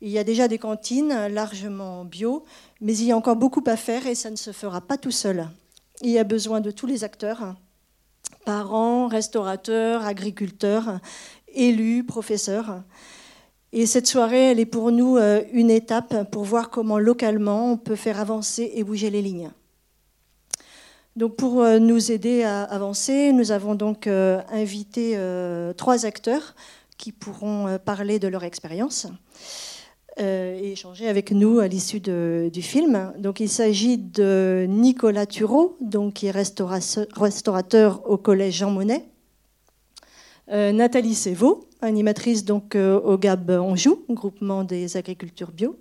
il 0.00 0.10
y 0.10 0.18
a 0.18 0.24
déjà 0.24 0.48
des 0.48 0.58
cantines 0.58 1.26
largement 1.28 2.04
bio, 2.04 2.44
mais 2.80 2.96
il 2.96 3.06
y 3.06 3.12
a 3.12 3.16
encore 3.16 3.36
beaucoup 3.36 3.64
à 3.66 3.76
faire 3.76 4.06
et 4.06 4.14
ça 4.14 4.30
ne 4.30 4.36
se 4.36 4.52
fera 4.52 4.80
pas 4.80 4.96
tout 4.96 5.10
seul. 5.10 5.48
Il 6.02 6.10
y 6.10 6.18
a 6.18 6.24
besoin 6.24 6.60
de 6.60 6.70
tous 6.70 6.86
les 6.86 7.02
acteurs, 7.02 7.54
parents, 8.44 9.08
restaurateurs, 9.08 10.04
agriculteurs, 10.04 11.00
élus, 11.52 12.04
professeurs. 12.04 12.82
Et 13.72 13.86
cette 13.86 14.06
soirée, 14.06 14.52
elle 14.52 14.60
est 14.60 14.66
pour 14.66 14.92
nous 14.92 15.16
euh, 15.16 15.42
une 15.52 15.70
étape 15.70 16.30
pour 16.30 16.44
voir 16.44 16.70
comment 16.70 16.98
localement 16.98 17.72
on 17.72 17.76
peut 17.76 17.96
faire 17.96 18.20
avancer 18.20 18.70
et 18.74 18.84
bouger 18.84 19.10
les 19.10 19.20
lignes. 19.20 19.50
Donc 21.16 21.36
pour 21.36 21.60
euh, 21.60 21.78
nous 21.78 22.12
aider 22.12 22.44
à 22.44 22.62
avancer, 22.62 23.32
nous 23.32 23.50
avons 23.50 23.74
donc 23.74 24.06
euh, 24.06 24.40
invité 24.50 25.18
trois 25.76 26.06
acteurs 26.06 26.54
qui 26.96 27.12
pourront 27.12 27.78
parler 27.84 28.18
de 28.18 28.28
leur 28.28 28.44
expérience. 28.44 29.06
Euh, 30.20 30.58
et 30.60 30.72
échanger 30.72 31.06
avec 31.06 31.30
nous 31.30 31.60
à 31.60 31.68
l'issue 31.68 32.00
du 32.00 32.62
film. 32.62 33.12
Donc, 33.18 33.38
il 33.38 33.48
s'agit 33.48 33.98
de 33.98 34.66
Nicolas 34.68 35.26
Thureau, 35.26 35.76
donc, 35.80 36.14
qui 36.14 36.26
est 36.26 36.32
restaurateur 36.32 38.02
au 38.10 38.16
collège 38.16 38.56
Jean 38.56 38.70
Monnet. 38.70 39.04
Euh, 40.50 40.72
Nathalie 40.72 41.14
Sévaux, 41.14 41.68
animatrice 41.82 42.44
donc, 42.44 42.74
euh, 42.74 42.98
au 42.98 43.16
GAB 43.16 43.50
Anjou, 43.50 44.02
groupement 44.10 44.64
des 44.64 44.96
agricultures 44.96 45.52
bio. 45.52 45.76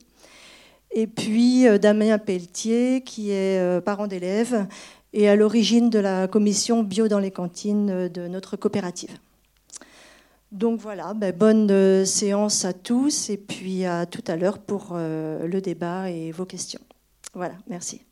Et 0.91 1.07
puis 1.07 1.65
Damien 1.79 2.17
Pelletier, 2.17 3.01
qui 3.01 3.31
est 3.31 3.81
parent 3.81 4.07
d'élèves 4.07 4.67
et 5.13 5.27
à 5.27 5.35
l'origine 5.35 5.89
de 5.89 5.99
la 5.99 6.27
commission 6.27 6.81
bio 6.83 7.07
dans 7.07 7.19
les 7.19 7.31
cantines 7.31 8.07
de 8.07 8.27
notre 8.27 8.55
coopérative. 8.55 9.17
Donc 10.51 10.79
voilà, 10.79 11.13
ben, 11.13 11.35
bonne 11.35 11.69
euh, 11.71 12.05
séance 12.05 12.63
à 12.63 12.73
tous 12.73 13.29
et 13.29 13.37
puis 13.37 13.85
à 13.85 14.05
tout 14.05 14.23
à 14.27 14.37
l'heure 14.37 14.59
pour 14.59 14.89
euh, 14.93 15.45
le 15.45 15.61
débat 15.61 16.09
et 16.09 16.31
vos 16.31 16.45
questions. 16.45 16.81
Voilà, 17.33 17.55
merci. 17.67 18.06